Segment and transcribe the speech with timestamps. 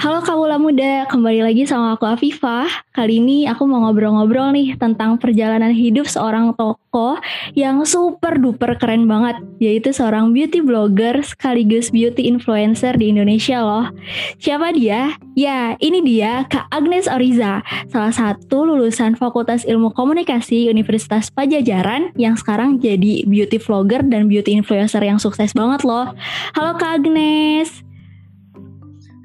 [0.00, 2.64] Halo Kawula Muda, kembali lagi sama aku Afifah.
[2.96, 7.20] Kali ini aku mau ngobrol-ngobrol nih tentang perjalanan hidup seorang tokoh
[7.52, 13.92] yang super duper keren banget, yaitu seorang beauty blogger sekaligus beauty influencer di Indonesia loh.
[14.40, 15.12] Siapa dia?
[15.36, 17.60] Ya, ini dia Kak Agnes Oriza,
[17.92, 24.56] salah satu lulusan Fakultas Ilmu Komunikasi Universitas Pajajaran yang sekarang jadi beauty vlogger dan beauty
[24.56, 26.16] influencer yang sukses banget loh.
[26.56, 27.91] Halo Kak Agnes.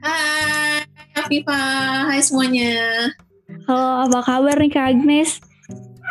[0.02, 0.86] Hai
[1.18, 1.62] Afifa,
[2.06, 3.10] hai semuanya.
[3.66, 5.42] Halo, apa kabar nih Kak Agnes?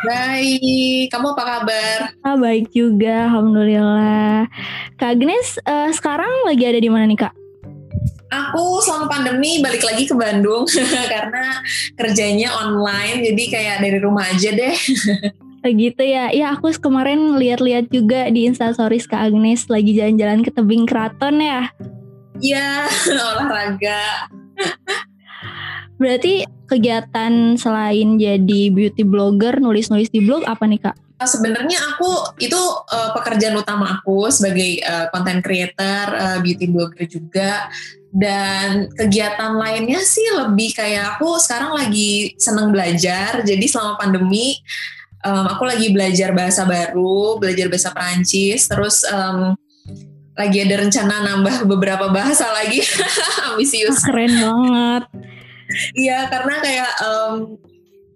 [0.02, 1.98] Baik, kamu apa kabar?
[2.26, 4.50] Ah, baik juga, Alhamdulillah.
[4.98, 7.34] Kak Agnes, uh, sekarang lagi ada di mana nih Kak?
[8.26, 10.66] Aku selama pandemi balik lagi ke Bandung
[11.14, 11.62] karena
[11.94, 14.74] kerjanya online, jadi kayak dari rumah aja deh.
[15.66, 16.30] gitu ya.
[16.30, 21.70] Ya aku kemarin lihat-lihat juga di Instastories Kak Agnes lagi jalan-jalan ke tebing keraton ya.
[22.40, 22.84] Iya,
[23.32, 24.28] olahraga.
[25.96, 30.96] Berarti kegiatan selain jadi beauty blogger, nulis-nulis di blog apa nih kak?
[31.16, 32.60] Sebenarnya aku itu
[32.92, 37.72] uh, pekerjaan utama aku sebagai uh, content creator, uh, beauty blogger juga.
[38.16, 43.40] Dan kegiatan lainnya sih lebih kayak aku sekarang lagi seneng belajar.
[43.40, 44.60] Jadi selama pandemi
[45.24, 49.56] um, aku lagi belajar bahasa baru, belajar bahasa Perancis, terus um,
[50.36, 52.84] lagi ada rencana nambah beberapa bahasa lagi.
[53.48, 54.04] Ambisius.
[54.04, 55.02] Keren banget.
[55.96, 57.58] Iya karena kayak um,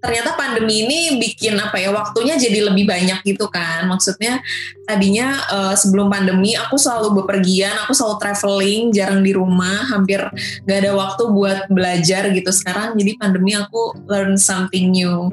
[0.00, 3.88] ternyata pandemi ini bikin apa ya waktunya jadi lebih banyak gitu kan.
[3.88, 4.44] Maksudnya
[4.84, 10.20] tadinya uh, sebelum pandemi aku selalu bepergian aku selalu traveling jarang di rumah hampir
[10.68, 13.00] gak ada waktu buat belajar gitu sekarang.
[13.00, 15.32] Jadi pandemi aku learn something new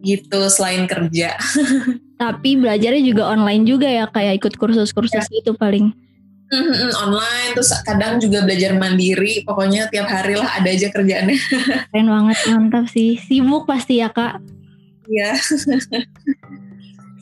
[0.00, 1.36] gitu selain kerja
[2.20, 5.32] Tapi belajarnya juga online juga ya, kayak ikut kursus-kursus ya.
[5.40, 5.96] gitu paling.
[6.50, 11.38] Mm-hmm, online terus kadang juga belajar mandiri pokoknya tiap hari lah ada aja kerjaannya.
[11.94, 13.16] Keren banget mantap sih.
[13.22, 14.42] Sibuk pasti ya kak.
[15.06, 15.38] Iya.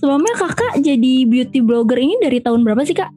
[0.00, 3.12] Sebelumnya kakak jadi beauty blogger ini dari tahun berapa sih kak?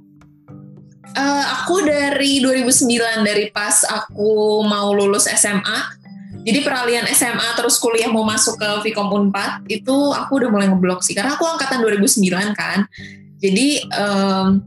[1.16, 6.01] Uh, aku dari 2009 dari pas aku mau lulus SMA
[6.42, 11.06] jadi peralihan SMA terus kuliah mau masuk ke Vkom Unpad itu aku udah mulai ngeblog
[11.06, 12.90] sih karena aku angkatan 2009 kan.
[13.42, 14.62] Jadi um,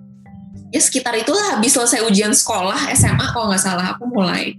[0.74, 4.58] ya sekitar itulah habis selesai ujian sekolah SMA kalau nggak salah aku mulai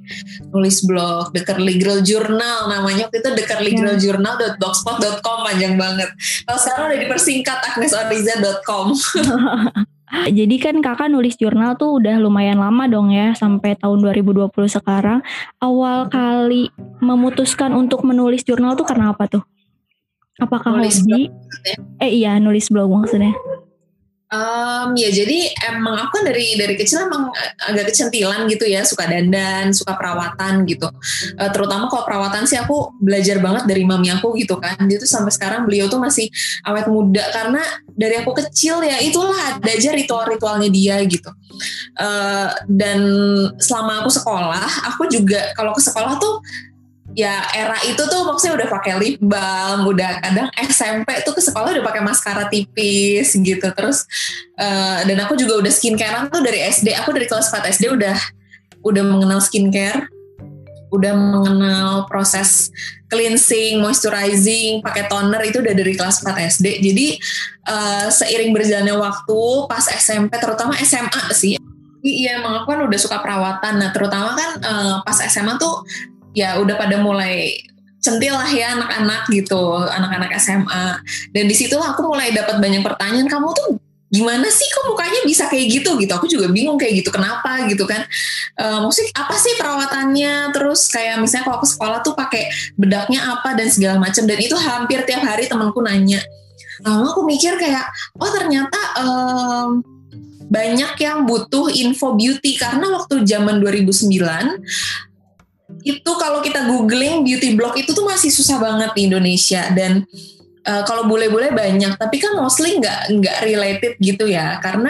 [0.52, 5.76] nulis blog The Curly Girl Journal namanya waktu itu The Curly Girl Journal .blogspot.com panjang
[5.76, 6.12] banget.
[6.48, 8.88] Kalau sekarang udah dipersingkat agnesoriza.com.
[10.12, 15.26] Jadi kan kakak nulis jurnal tuh udah lumayan lama dong ya sampai tahun 2020 sekarang.
[15.58, 16.70] Awal kali
[17.02, 19.44] memutuskan untuk menulis jurnal tuh karena apa tuh?
[20.38, 21.32] Apakah nulis hobi?
[21.32, 21.76] Blog, ya?
[22.06, 23.34] Eh iya nulis blog maksudnya.
[24.36, 27.32] Um, ya jadi emang aku kan dari dari kecil emang
[27.72, 30.92] agak kecentilan gitu ya suka dandan suka perawatan gitu.
[31.40, 34.76] Uh, terutama kalau perawatan sih aku belajar banget dari mami aku gitu kan.
[34.92, 36.28] Dia tuh sampai sekarang beliau tuh masih
[36.68, 37.64] awet muda karena
[37.96, 41.32] dari aku kecil ya itulah ada aja ritual-ritualnya dia gitu.
[41.96, 43.00] Uh, dan
[43.56, 46.44] selama aku sekolah aku juga kalau ke sekolah tuh
[47.16, 51.72] ya era itu tuh maksudnya udah pakai lip balm, udah kadang SMP tuh ke sekolah
[51.72, 53.68] udah pakai maskara tipis gitu.
[53.72, 54.04] Terus
[54.60, 56.92] uh, dan aku juga udah skincarean tuh dari SD.
[57.00, 58.18] Aku dari kelas 4 SD udah
[58.84, 60.12] udah mengenal skincare,
[60.92, 62.70] udah mengenal proses
[63.08, 66.68] cleansing, moisturizing, pakai toner itu udah dari kelas 4 SD.
[66.84, 67.08] Jadi
[67.72, 71.56] uh, seiring berjalannya waktu pas SMP terutama SMA sih
[72.06, 73.82] Iya, emang aku kan udah suka perawatan.
[73.82, 75.82] Nah, terutama kan uh, pas SMA tuh
[76.36, 77.58] ya udah pada mulai
[78.06, 80.86] centil lah ya anak-anak gitu, anak-anak SMA.
[81.34, 83.82] Dan di situlah aku mulai dapat banyak pertanyaan, kamu tuh
[84.14, 84.68] gimana sih?
[84.70, 85.98] Kok mukanya bisa kayak gitu?
[85.98, 86.12] Gitu.
[86.14, 87.66] Aku juga bingung kayak gitu kenapa?
[87.66, 88.06] Gitu kan.
[88.56, 90.54] Uh, maksudnya apa sih perawatannya?
[90.54, 92.48] Terus kayak misalnya kalau ke sekolah tuh pakai
[92.78, 94.24] bedaknya apa dan segala macam.
[94.30, 96.22] Dan itu hampir tiap hari temanku nanya.
[96.86, 97.88] Lalu aku mikir kayak
[98.20, 99.82] oh ternyata um,
[100.46, 102.56] banyak yang butuh info beauty.
[102.56, 104.14] Karena waktu zaman 2009
[105.86, 109.70] itu kalau kita googling beauty blog itu tuh masih susah banget di Indonesia.
[109.70, 110.02] Dan
[110.66, 111.94] uh, kalau boleh-boleh banyak.
[111.96, 114.58] Tapi kan mostly nggak nggak related gitu ya.
[114.66, 114.90] Karena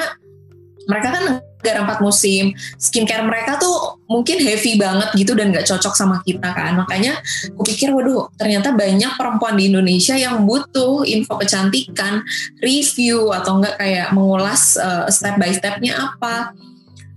[0.87, 1.23] mereka kan
[1.59, 2.55] negara empat musim.
[2.79, 6.79] Skincare mereka tuh mungkin heavy banget gitu dan nggak cocok sama kita kan.
[6.79, 7.19] Makanya
[7.51, 12.23] aku pikir waduh ternyata banyak perempuan di Indonesia yang butuh info kecantikan
[12.63, 16.55] review atau enggak kayak mengulas uh, step by stepnya apa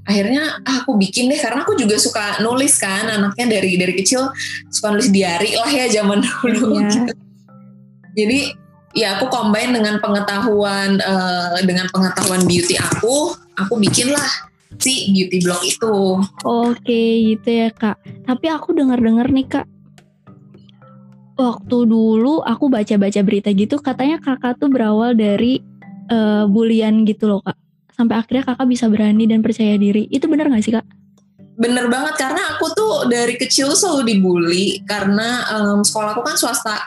[0.09, 4.33] akhirnya ah, aku bikin deh karena aku juga suka nulis kan anaknya dari dari kecil
[4.73, 6.89] suka nulis diary lah ya zaman dulu yeah.
[6.89, 7.13] gitu.
[8.17, 8.41] jadi
[8.97, 15.43] ya aku combine dengan pengetahuan uh, dengan pengetahuan beauty aku aku bikin lah si beauty
[15.43, 15.97] blog itu.
[16.47, 17.03] Oke
[17.35, 17.99] gitu ya kak.
[18.25, 19.67] Tapi aku dengar-dengar nih kak,
[21.35, 25.65] waktu dulu aku baca-baca berita gitu katanya kakak tuh berawal dari
[26.13, 27.59] uh, bulian gitu loh kak.
[27.99, 30.07] Sampai akhirnya kakak bisa berani dan percaya diri.
[30.07, 30.87] Itu benar gak sih kak?
[31.59, 36.87] bener banget karena aku tuh dari kecil selalu dibully karena um, sekolah aku kan swasta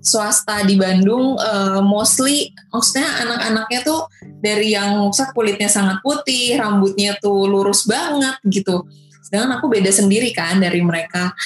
[0.00, 4.08] swasta di Bandung uh, mostly maksudnya anak-anaknya tuh
[4.40, 8.88] dari yang maksud kulitnya sangat putih rambutnya tuh lurus banget gitu
[9.20, 11.36] sedangkan aku beda sendiri kan dari mereka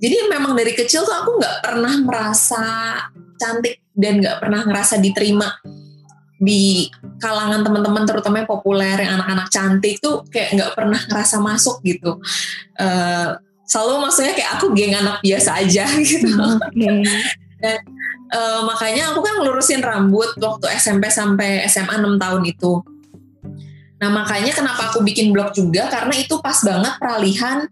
[0.00, 2.64] jadi memang dari kecil tuh aku nggak pernah merasa
[3.36, 5.52] cantik dan nggak pernah ngerasa diterima
[6.38, 6.90] di
[7.22, 12.18] kalangan teman-teman terutama yang populer yang anak-anak cantik tuh kayak nggak pernah ngerasa masuk gitu.
[12.74, 16.30] Uh, selalu maksudnya kayak aku geng anak biasa aja gitu.
[16.74, 17.02] Okay.
[17.62, 17.80] dan
[18.34, 22.72] uh, makanya aku kan ngelurusin rambut waktu SMP sampai SMA 6 tahun itu.
[24.04, 25.88] Nah makanya kenapa aku bikin blog juga?
[25.88, 27.64] Karena itu pas banget peralihan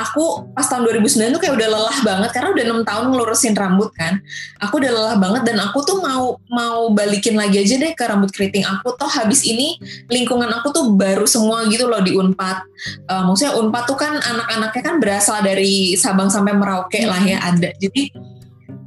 [0.00, 3.92] aku pas tahun 2009 tuh kayak udah lelah banget karena udah enam tahun ngelurusin rambut
[3.92, 4.18] kan.
[4.64, 8.32] Aku udah lelah banget dan aku tuh mau mau balikin lagi aja deh ke rambut
[8.32, 8.96] keriting aku.
[8.96, 9.76] Toh habis ini
[10.08, 12.58] lingkungan aku tuh baru semua gitu loh di Unpad.
[13.06, 17.70] Uh, maksudnya Unpad tuh kan anak-anaknya kan berasal dari Sabang sampai Merauke lah ya ada.
[17.76, 18.10] Jadi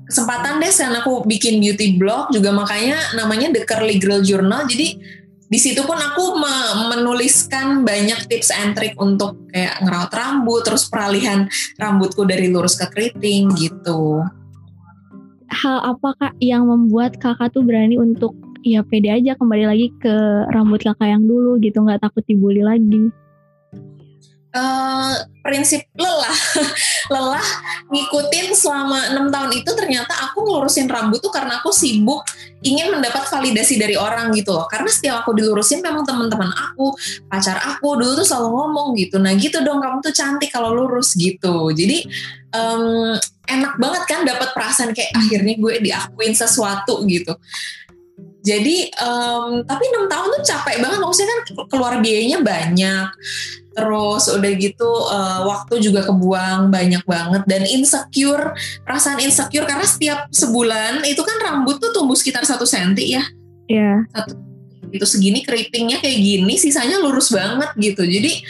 [0.09, 4.65] kesempatan deh sekarang aku bikin beauty blog juga makanya namanya The Curly Girl Journal.
[4.65, 6.39] Jadi di situ pun aku
[6.93, 11.45] menuliskan banyak tips and trick untuk kayak ngerawat rambut, terus peralihan
[11.77, 14.23] rambutku dari lurus ke keriting gitu.
[15.53, 18.33] Hal apa kak yang membuat kakak tuh berani untuk
[18.65, 20.15] ya pede aja kembali lagi ke
[20.49, 23.13] rambut kakak yang dulu gitu, nggak takut dibully lagi?
[24.53, 26.37] Uh, prinsip lelah.
[27.13, 27.47] Lelah
[27.89, 32.21] ngikutin selama enam tahun itu ternyata aku ngurusin rambut tuh karena aku sibuk
[32.63, 34.69] ingin mendapat validasi dari orang gitu loh.
[34.69, 36.93] Karena setiap aku dilurusin memang teman-teman aku
[37.27, 41.17] pacar aku dulu tuh selalu ngomong gitu nah gitu dong kamu tuh cantik kalau lurus
[41.17, 41.73] gitu.
[41.73, 42.05] Jadi
[42.53, 43.17] um,
[43.49, 47.35] enak banget kan dapat perasaan kayak akhirnya gue diakuin sesuatu gitu
[48.43, 50.99] jadi um, tapi enam tahun tuh capek banget.
[50.99, 51.41] Maksudnya kan
[51.71, 53.07] keluar biayanya banyak.
[53.73, 57.47] Terus udah gitu uh, waktu juga kebuang banyak banget.
[57.47, 58.51] Dan insecure
[58.83, 59.63] perasaan insecure.
[59.63, 63.23] Karena setiap sebulan itu kan rambut tuh tumbuh sekitar satu senti ya.
[63.71, 63.79] Iya.
[63.79, 63.97] Yeah.
[64.11, 64.35] satu
[64.93, 68.03] itu segini keritingnya kayak gini sisanya lurus banget gitu.
[68.05, 68.43] Jadi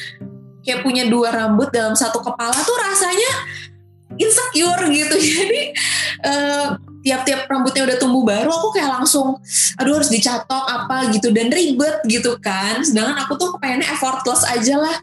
[0.66, 3.32] kayak punya dua rambut dalam satu kepala tuh rasanya
[4.18, 5.16] insecure gitu.
[5.38, 5.62] Jadi
[6.26, 9.38] uh, tiap-tiap rambutnya udah tumbuh baru aku kayak langsung
[9.76, 14.80] aduh harus dicatok apa gitu dan ribet gitu kan sedangkan aku tuh kepengennya effortless aja
[14.80, 14.98] lah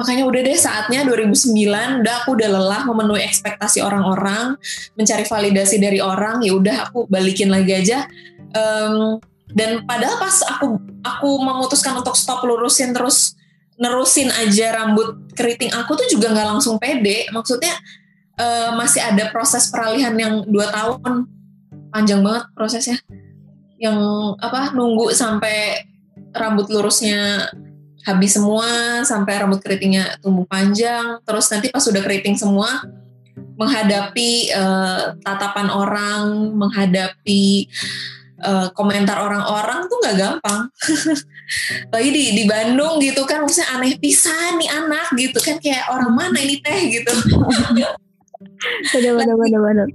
[0.00, 4.56] Makanya udah deh saatnya 2009 udah aku udah lelah memenuhi ekspektasi orang-orang,
[4.96, 8.08] mencari validasi dari orang, ya udah aku balikin lagi aja.
[8.56, 9.20] Um,
[9.52, 13.36] dan padahal pas aku aku memutuskan untuk stop lurusin terus
[13.76, 17.28] nerusin aja rambut keriting aku tuh juga nggak langsung pede.
[17.28, 17.76] Maksudnya
[18.40, 21.28] uh, masih ada proses peralihan yang dua tahun.
[21.92, 22.96] Panjang banget prosesnya.
[23.76, 23.98] Yang
[24.40, 25.84] apa nunggu sampai
[26.32, 27.50] rambut lurusnya
[28.00, 31.20] habis semua sampai rambut keritingnya tumbuh panjang.
[31.22, 32.80] Terus nanti pas sudah keriting semua
[33.60, 37.68] menghadapi uh, tatapan orang menghadapi
[38.40, 40.62] uh, komentar orang-orang tuh nggak gampang.
[41.92, 46.14] Lagi di di Bandung gitu kan maksudnya aneh pisan nih anak gitu kan kayak orang
[46.14, 47.10] mana ini teh gitu
[48.94, 49.88] bener bener bener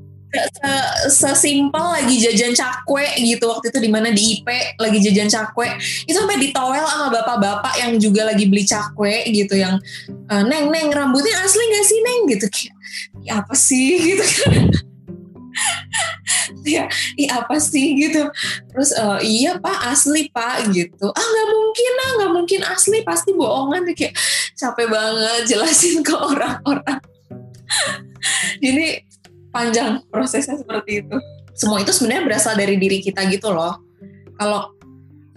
[1.08, 4.48] sesimpel lagi jajan cakwe gitu waktu itu di mana di IP
[4.80, 5.68] lagi jajan cakwe.
[6.06, 10.92] Itu sampai ditowel sama bapak-bapak yang juga lagi beli cakwe gitu yang e, neng neng
[10.92, 12.22] rambutnya asli gak sih neng?
[12.36, 12.76] Gitu kayak
[13.24, 13.88] ya apa sih?
[14.06, 14.26] Gitu
[16.68, 17.96] ya iya apa sih?
[17.96, 18.28] Gitu.
[18.74, 21.08] Terus uh, iya pak asli pak gitu.
[21.16, 23.88] Ah nggak mungkin ah nggak mungkin asli pasti bohongan.
[23.96, 24.20] Kayak
[24.60, 27.00] capek banget jelasin ke orang-orang
[28.68, 29.02] ini
[29.54, 31.18] panjang prosesnya seperti itu.
[31.56, 33.80] Semua itu sebenarnya berasal dari diri kita gitu loh.
[34.36, 34.76] Kalau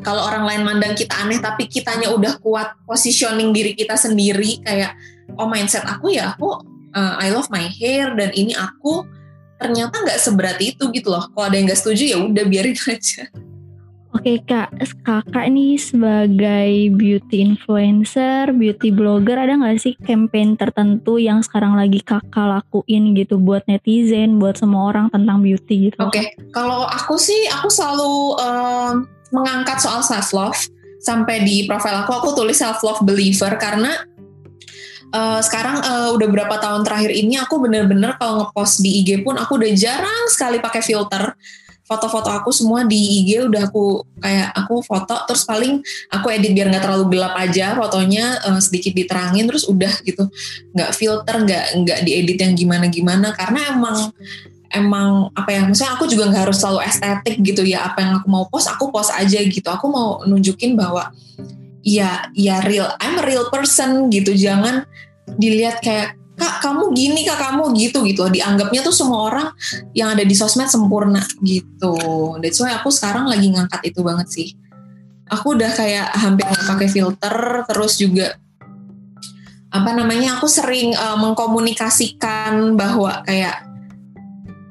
[0.03, 4.95] kalau orang lain mandang kita aneh tapi kitanya udah kuat positioning diri kita sendiri kayak
[5.35, 6.55] oh mindset aku ya aku
[6.95, 9.03] uh, I love my hair dan ini aku
[9.59, 11.27] ternyata nggak seberat itu gitu loh.
[11.35, 13.27] Kalau ada yang nggak setuju ya udah biarin aja
[14.29, 14.69] Oke kak,
[15.09, 22.05] kakak ini sebagai beauty influencer, beauty blogger, ada nggak sih campaign tertentu yang sekarang lagi
[22.05, 25.97] kakak lakuin gitu buat netizen, buat semua orang tentang beauty gitu?
[26.05, 29.01] Oke, kalau aku sih aku selalu uh,
[29.33, 30.61] mengangkat soal self love
[31.01, 33.97] sampai di profil aku aku tulis self love believer karena
[35.17, 39.41] uh, sekarang uh, udah berapa tahun terakhir ini aku bener-bener kalau ngepost di IG pun
[39.41, 41.33] aku udah jarang sekali pakai filter
[41.89, 45.81] foto-foto aku semua di IG udah aku kayak aku foto terus paling
[46.13, 50.29] aku edit biar nggak terlalu gelap aja fotonya uh, sedikit diterangin terus udah gitu.
[50.77, 54.13] Nggak filter nggak nggak diedit yang gimana gimana karena emang
[54.69, 58.29] emang apa ya misalnya aku juga nggak harus selalu estetik gitu ya apa yang aku
[58.29, 59.69] mau post aku post aja gitu.
[59.73, 61.09] Aku mau nunjukin bahwa
[61.81, 64.37] ya ya real I'm a real person gitu.
[64.37, 64.85] Jangan
[65.41, 68.31] dilihat kayak kak kamu gini kak kamu gitu gitu.
[68.31, 69.49] Dianggapnya tuh semua orang
[69.93, 71.99] yang ada di sosmed sempurna gitu.
[72.41, 74.49] That's why aku sekarang lagi ngangkat itu banget sih.
[75.29, 77.37] Aku udah kayak hampir nggak pakai filter
[77.69, 78.39] terus juga
[79.69, 83.69] apa namanya aku sering uh, mengkomunikasikan bahwa kayak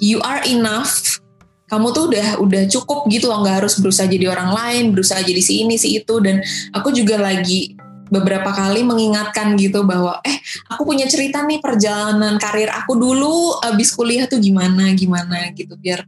[0.02, 1.22] you are enough.
[1.68, 5.42] Kamu tuh udah udah cukup gitu loh nggak harus berusaha jadi orang lain berusaha jadi
[5.44, 6.16] si ini si itu.
[6.18, 6.42] Dan
[6.74, 7.76] aku juga lagi
[8.08, 10.40] beberapa kali mengingatkan gitu bahwa eh
[10.72, 16.08] aku punya cerita nih perjalanan karir aku dulu abis kuliah tuh gimana gimana gitu biar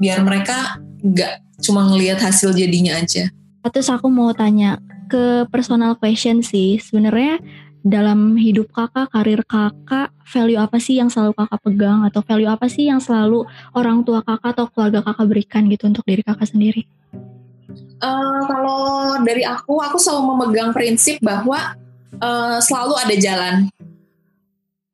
[0.00, 3.28] biar mereka nggak cuma ngelihat hasil jadinya aja.
[3.60, 4.80] Terus aku mau tanya
[5.12, 7.42] ke personal question sih sebenarnya
[7.80, 12.68] dalam hidup kakak, karir kakak, value apa sih yang selalu kakak pegang atau value apa
[12.68, 16.84] sih yang selalu orang tua kakak atau keluarga kakak berikan gitu untuk diri kakak sendiri?
[18.00, 18.80] Uh, kalau
[19.22, 21.76] dari aku, aku selalu memegang prinsip bahwa
[22.18, 23.56] uh, selalu ada jalan.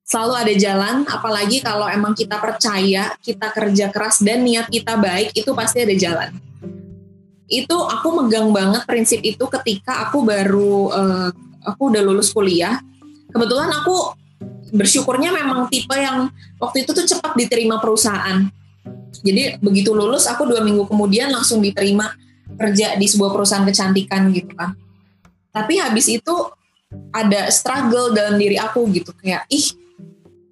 [0.07, 5.35] Selalu ada jalan, apalagi kalau emang kita percaya, kita kerja keras dan niat kita baik,
[5.35, 6.31] itu pasti ada jalan.
[7.51, 11.29] Itu aku megang banget prinsip itu ketika aku baru uh,
[11.67, 12.79] aku udah lulus kuliah.
[13.31, 14.15] Kebetulan aku
[14.75, 18.47] bersyukurnya memang tipe yang waktu itu tuh cepat diterima perusahaan.
[19.23, 22.15] Jadi begitu lulus aku dua minggu kemudian langsung diterima
[22.57, 24.75] kerja di sebuah perusahaan kecantikan gitu kan.
[25.53, 26.35] Tapi habis itu
[27.13, 29.75] ada struggle dalam diri aku gitu kayak ih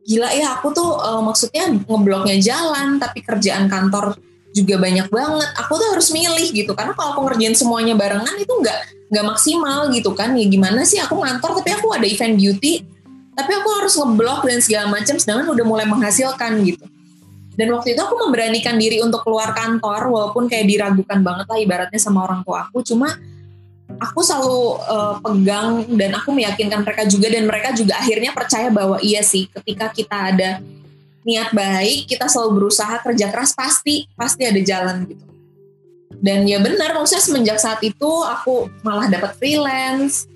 [0.05, 4.17] gila ya aku tuh uh, maksudnya ngebloknya jalan tapi kerjaan kantor
[4.55, 5.51] juga banyak banget.
[5.67, 8.81] Aku tuh harus milih gitu karena kalau aku ngerjain semuanya barengan itu nggak
[9.15, 12.83] nggak maksimal gitu kan ya gimana sih aku ngantor tapi aku ada event beauty
[13.35, 16.83] tapi aku harus ngeblok dan segala macam sedangkan udah mulai menghasilkan gitu
[17.55, 22.01] dan waktu itu aku memberanikan diri untuk keluar kantor walaupun kayak diragukan banget lah ibaratnya
[22.03, 22.83] sama orang tua aku.
[22.83, 23.15] Cuma
[24.03, 28.99] aku selalu uh, pegang dan aku meyakinkan mereka juga dan mereka juga akhirnya percaya bahwa
[28.99, 30.51] iya sih ketika kita ada
[31.25, 35.25] niat baik kita selalu berusaha kerja keras pasti pasti ada jalan gitu.
[36.25, 40.27] Dan ya benar maksudnya semenjak saat itu aku malah dapat freelance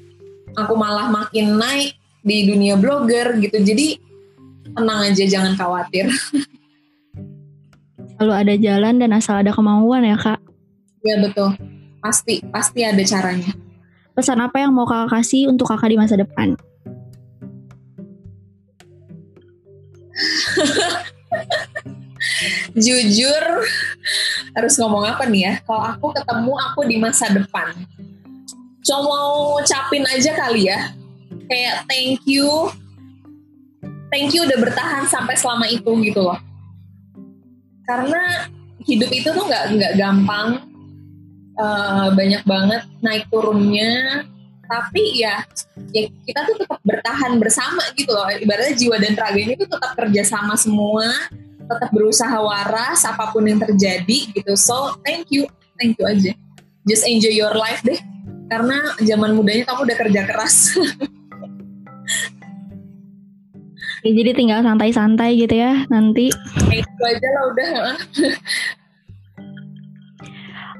[0.55, 3.59] aku malah makin naik di dunia blogger gitu.
[3.59, 3.99] Jadi
[4.71, 6.07] tenang aja jangan khawatir
[8.19, 10.43] selalu ada jalan dan asal ada kemauan ya kak.
[11.07, 11.55] Ya betul.
[12.03, 13.55] Pasti pasti ada caranya.
[14.19, 16.59] Pesan apa yang mau kakak kasih untuk kakak di masa depan?
[22.83, 23.45] Jujur
[24.59, 25.63] harus ngomong apa nih ya?
[25.63, 27.71] Kalau aku ketemu aku di masa depan.
[28.83, 30.91] Cuma mau capin aja kali ya.
[31.47, 32.67] Kayak thank you.
[34.11, 36.48] Thank you udah bertahan sampai selama itu gitu loh
[37.89, 38.53] karena
[38.85, 40.69] hidup itu tuh nggak nggak gampang
[41.57, 44.23] uh, banyak banget naik turunnya.
[44.69, 45.49] Tapi ya
[45.97, 48.29] ya kita tuh tetap bertahan bersama gitu loh.
[48.29, 51.09] Ibaratnya jiwa dan raga ini tuh tetap kerja sama semua
[51.69, 54.53] tetap berusaha waras apa pun yang terjadi gitu.
[54.61, 55.49] So thank you
[55.81, 56.37] thank you aja.
[56.85, 57.97] Just enjoy your life deh.
[58.49, 60.73] Karena zaman mudanya kamu udah kerja keras
[64.09, 66.33] ya, jadi tinggal santai-santai gitu ya nanti
[66.73, 67.69] itu aja lah udah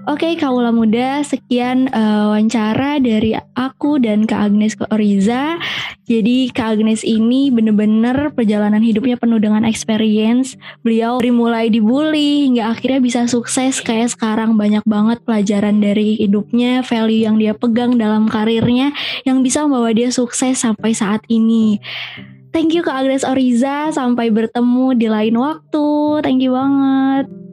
[0.09, 5.61] Oke, Kaula Muda, sekian uh, wawancara dari aku dan Kak Agnes ke Oriza.
[6.09, 10.57] Jadi Kak Agnes ini bener-bener perjalanan hidupnya penuh dengan experience.
[10.81, 16.81] Beliau dari mulai dibully hingga akhirnya bisa sukses kayak sekarang banyak banget pelajaran dari hidupnya,
[16.81, 18.97] value yang dia pegang dalam karirnya
[19.29, 21.85] yang bisa membawa dia sukses sampai saat ini.
[22.49, 25.87] Thank you Kak Agnes Oriza, sampai bertemu di lain waktu.
[26.25, 27.48] Thank you banget.